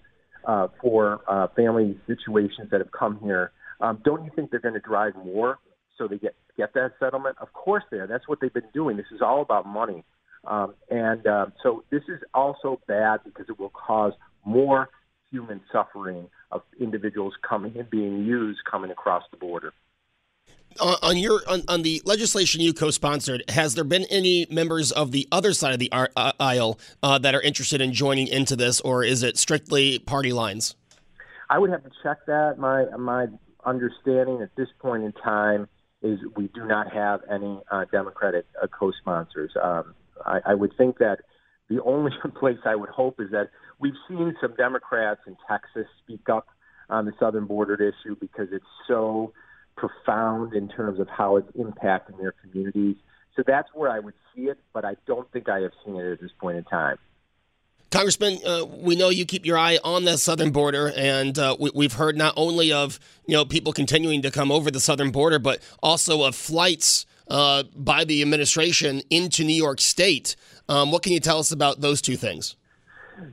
[0.47, 4.75] uh, for uh, family situations that have come here, um, don't you think they're going
[4.75, 5.59] to drive more
[5.99, 7.37] so they get get that settlement?
[7.39, 8.07] Of course they are.
[8.07, 8.97] That's what they've been doing.
[8.97, 10.05] This is all about money,
[10.47, 14.89] um, and uh, so this is also bad because it will cause more
[15.31, 19.73] human suffering of individuals coming and being used coming across the border
[20.81, 25.27] on your on, on, the legislation you co-sponsored, has there been any members of the
[25.33, 29.03] other side of the uh, aisle uh, that are interested in joining into this, or
[29.03, 30.75] is it strictly party lines?
[31.49, 32.59] I would have to check that.
[32.59, 33.27] My my
[33.65, 35.69] understanding at this point in time
[36.03, 39.53] is we do not have any uh, Democratic uh, co-sponsors.
[39.61, 41.21] Um, I, I would think that
[41.69, 46.29] the only place I would hope is that we've seen some Democrats in Texas speak
[46.29, 46.47] up
[46.89, 49.33] on the southern border issue because it's so
[49.77, 52.97] profound in terms of how it's impacting their communities.
[53.35, 56.13] So that's where I would see it, but I don't think I have seen it
[56.13, 56.99] at this point in time.
[57.91, 61.85] Congressman, uh, we know you keep your eye on the southern border, and uh, we,
[61.85, 65.41] have heard not only of you know people continuing to come over the southern border,
[65.41, 70.37] but also of flights uh, by the administration into New York State.
[70.69, 72.55] Um, what can you tell us about those two things?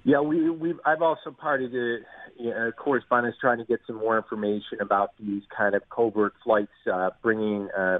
[0.03, 1.99] Yeah, we we I've also parted the
[2.37, 6.71] you know, correspondence trying to get some more information about these kind of covert flights
[6.91, 7.99] uh, bringing uh,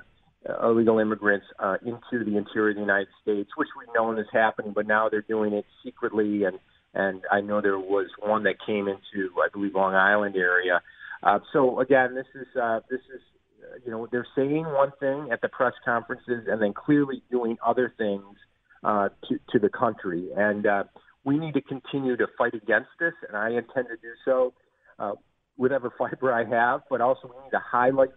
[0.64, 4.74] illegal immigrants uh, into the interior of the United States, which we've known is happening,
[4.74, 6.44] but now they're doing it secretly.
[6.44, 6.60] And
[6.94, 10.82] and I know there was one that came into, I believe, Long Island area.
[11.22, 13.22] Uh, so again, this is uh, this is
[13.64, 17.58] uh, you know they're saying one thing at the press conferences and then clearly doing
[17.66, 18.38] other things
[18.84, 20.66] uh, to to the country and.
[20.66, 20.84] Uh,
[21.28, 24.54] we need to continue to fight against this, and I intend to do so
[24.98, 25.12] uh,
[25.58, 26.82] whatever fiber I have.
[26.90, 28.12] But also, we need to highlight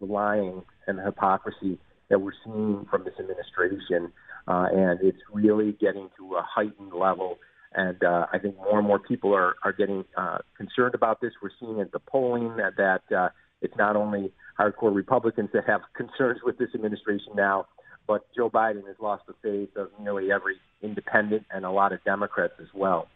[0.00, 4.12] the lying and the hypocrisy that we're seeing from this administration,
[4.48, 7.38] uh, and it's really getting to a heightened level.
[7.74, 11.32] And uh, I think more and more people are are getting uh, concerned about this.
[11.42, 13.28] We're seeing in the polling that that uh,
[13.60, 17.66] it's not only hardcore Republicans that have concerns with this administration now,
[18.06, 22.02] but Joe Biden has lost the faith of nearly every independent and a lot of
[22.04, 23.08] Democrats as well.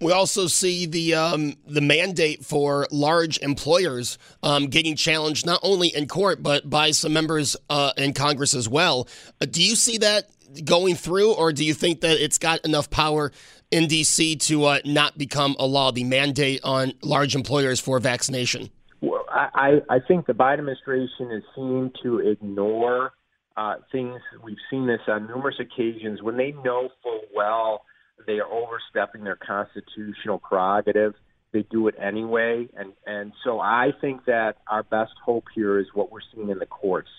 [0.00, 5.88] We also see the um, the mandate for large employers um, getting challenged not only
[5.88, 9.08] in court but by some members uh, in Congress as well.
[9.40, 10.28] Uh, do you see that
[10.64, 13.32] going through, or do you think that it's got enough power
[13.70, 14.36] in D.C.
[14.36, 18.70] to uh, not become a law, the mandate on large employers for vaccination?
[19.00, 23.12] Well, I, I think the Biden administration is seen to ignore
[23.56, 24.20] uh, things.
[24.42, 27.82] We've seen this on numerous occasions when they know full well
[28.26, 31.14] they are overstepping their constitutional prerogative.
[31.52, 35.86] They do it anyway, and and so I think that our best hope here is
[35.94, 37.10] what we're seeing in the courts,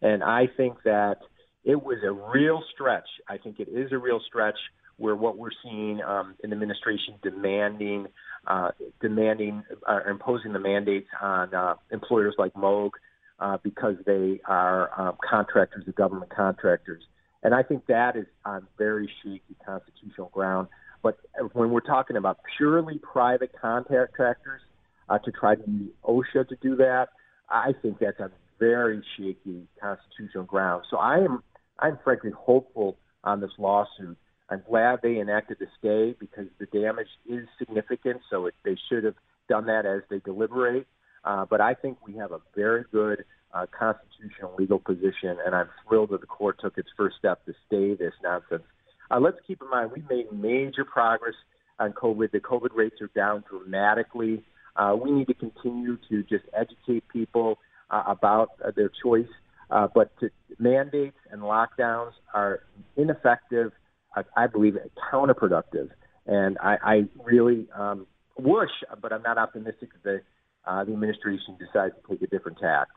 [0.00, 1.18] and I think that
[1.64, 3.08] it was a real stretch.
[3.28, 4.58] I think it is a real stretch
[4.96, 8.06] where what we're seeing um, in the administration demanding,
[8.46, 8.70] uh,
[9.00, 12.90] demanding, uh, imposing the mandates on uh, employers like Moog
[13.42, 17.02] uh, because they are um, contractors, the government contractors.
[17.42, 20.68] And I think that is on very shaky constitutional ground.
[21.02, 21.18] But
[21.52, 24.60] when we're talking about purely private contractors
[25.08, 27.08] uh, to try to use OSHA to do that,
[27.50, 28.30] I think that's on
[28.60, 30.84] very shaky constitutional ground.
[30.88, 31.42] So I am,
[31.80, 34.16] I'm frankly hopeful on this lawsuit.
[34.50, 38.20] I'm glad they enacted the stay because the damage is significant.
[38.30, 39.16] So it, they should have
[39.48, 40.86] done that as they deliberate.
[41.24, 45.68] Uh, but I think we have a very good uh, constitutional legal position, and I'm
[45.86, 48.62] thrilled that the court took its first step to stay this nonsense.
[49.10, 51.34] Uh, let's keep in mind we made major progress
[51.78, 52.30] on COVID.
[52.30, 54.42] The COVID rates are down dramatically.
[54.74, 57.58] Uh, we need to continue to just educate people
[57.90, 59.28] uh, about uh, their choice.
[59.70, 62.60] Uh, but to, mandates and lockdowns are
[62.96, 63.72] ineffective.
[64.16, 64.76] Uh, I believe
[65.12, 65.90] counterproductive,
[66.26, 68.06] and I, I really um,
[68.38, 68.70] wish,
[69.00, 70.22] but I'm not optimistic that
[70.64, 72.88] uh, the administration decides to take a different tack.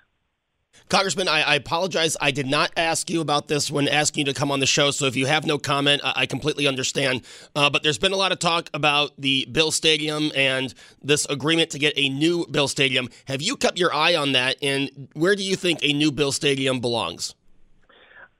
[0.89, 2.17] Congressman, I, I, apologize.
[2.19, 4.91] I did not ask you about this when asking you to come on the show.
[4.91, 7.21] So if you have no comment, I, I completely understand.
[7.55, 11.69] Uh, but there's been a lot of talk about the Bill Stadium and this agreement
[11.71, 13.09] to get a new Bill Stadium.
[13.25, 14.57] Have you kept your eye on that?
[14.61, 17.35] And where do you think a new Bill Stadium belongs?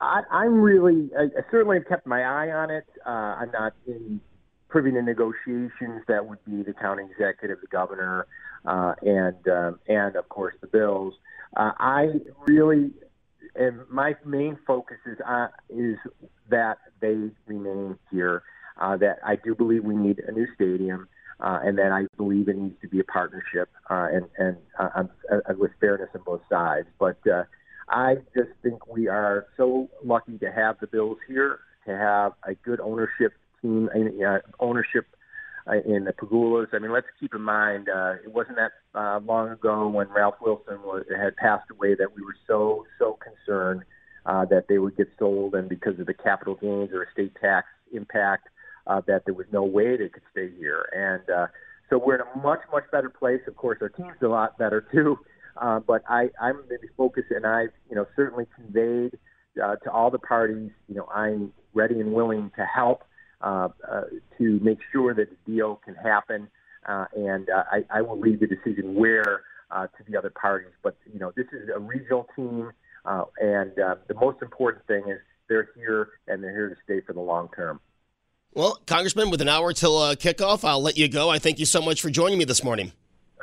[0.01, 2.85] I, am really, I, I, certainly have kept my eye on it.
[3.05, 4.19] Uh, I'm not in
[4.67, 6.03] privy to negotiations.
[6.07, 8.27] That would be the county executive, the governor,
[8.65, 11.13] uh, and um, and of course the bills.
[11.55, 12.07] Uh, I
[12.47, 12.91] really,
[13.55, 15.97] and my main focus is uh, is
[16.49, 18.43] that they remain here.
[18.77, 21.07] Uh, that I do believe we need a new stadium,
[21.39, 25.03] uh, and that I believe it needs to be a partnership uh, and and uh,
[25.31, 26.87] uh, with fairness on both sides.
[26.99, 27.43] But uh,
[27.89, 32.55] I just think we are so lucky to have the Bills here, to have a
[32.55, 33.89] good ownership team,
[34.27, 35.14] uh, ownership uh,
[35.85, 36.67] in the Pegulas.
[36.73, 40.35] I mean, let's keep in mind uh, it wasn't that uh, long ago when Ralph
[40.41, 43.83] Wilson was, had passed away that we were so so concerned
[44.25, 47.67] uh, that they would get sold, and because of the capital gains or estate tax
[47.93, 48.47] impact,
[48.87, 50.85] uh, that there was no way they could stay here.
[50.95, 51.47] And uh,
[51.89, 53.41] so we're in a much much better place.
[53.47, 55.19] Of course, our team's a lot better too.
[55.57, 59.17] Uh, but I, I'm maybe focused, and I've you know, certainly conveyed
[59.63, 63.03] uh, to all the parties, you know, I'm ready and willing to help
[63.45, 64.01] uh, uh,
[64.37, 66.49] to make sure that the deal can happen.
[66.87, 70.71] Uh, and uh, I, I will leave the decision where uh, to the other parties.
[70.83, 72.71] But you know, this is a regional team,
[73.05, 77.01] uh, and uh, the most important thing is they're here and they're here to stay
[77.01, 77.79] for the long term.
[78.53, 81.29] Well, Congressman, with an hour till uh, kickoff, I'll let you go.
[81.29, 82.93] I thank you so much for joining me this morning.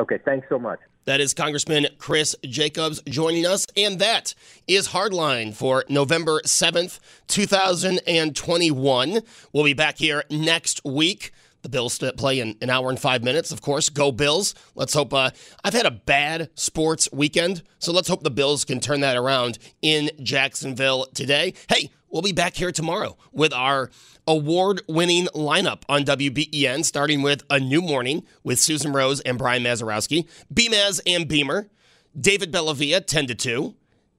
[0.03, 0.81] Okay, thanks so much.
[1.05, 3.69] That is Congressman Chris Jacobs joining us.
[3.77, 4.35] And that
[4.67, 6.99] is Hardline for November 7th,
[7.29, 9.21] 2021.
[9.53, 11.31] We'll be back here next week.
[11.63, 13.89] The Bills play in an hour and five minutes, of course.
[13.91, 14.57] Go Bills.
[14.75, 15.15] Let's hope.
[15.15, 15.31] Uh,
[15.63, 19.61] I've had a bad sports weekend, so let's hope the Bills can turn that around
[19.83, 21.55] in Jacksonville today.
[21.69, 23.91] Hey, we'll be back here tomorrow with our
[24.27, 29.65] award winning lineup on WBEN, starting with A New Morning with Susan Rose and Brian
[29.65, 31.69] Mazurowski, Beamaz and Beamer,
[32.19, 33.75] David Bellavia, 10 to 2,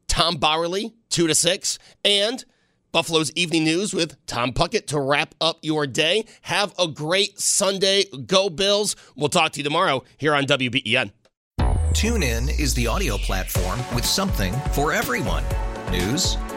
[0.07, 2.43] Tom Bauerle, 2 to 6, and
[2.91, 6.25] Buffalo's Evening News with Tom Puckett to wrap up your day.
[6.43, 8.03] Have a great Sunday.
[8.27, 8.95] Go Bills.
[9.15, 11.11] We'll talk to you tomorrow here on WBEN.
[11.93, 15.43] TuneIn is the audio platform with something for everyone.
[15.91, 16.37] News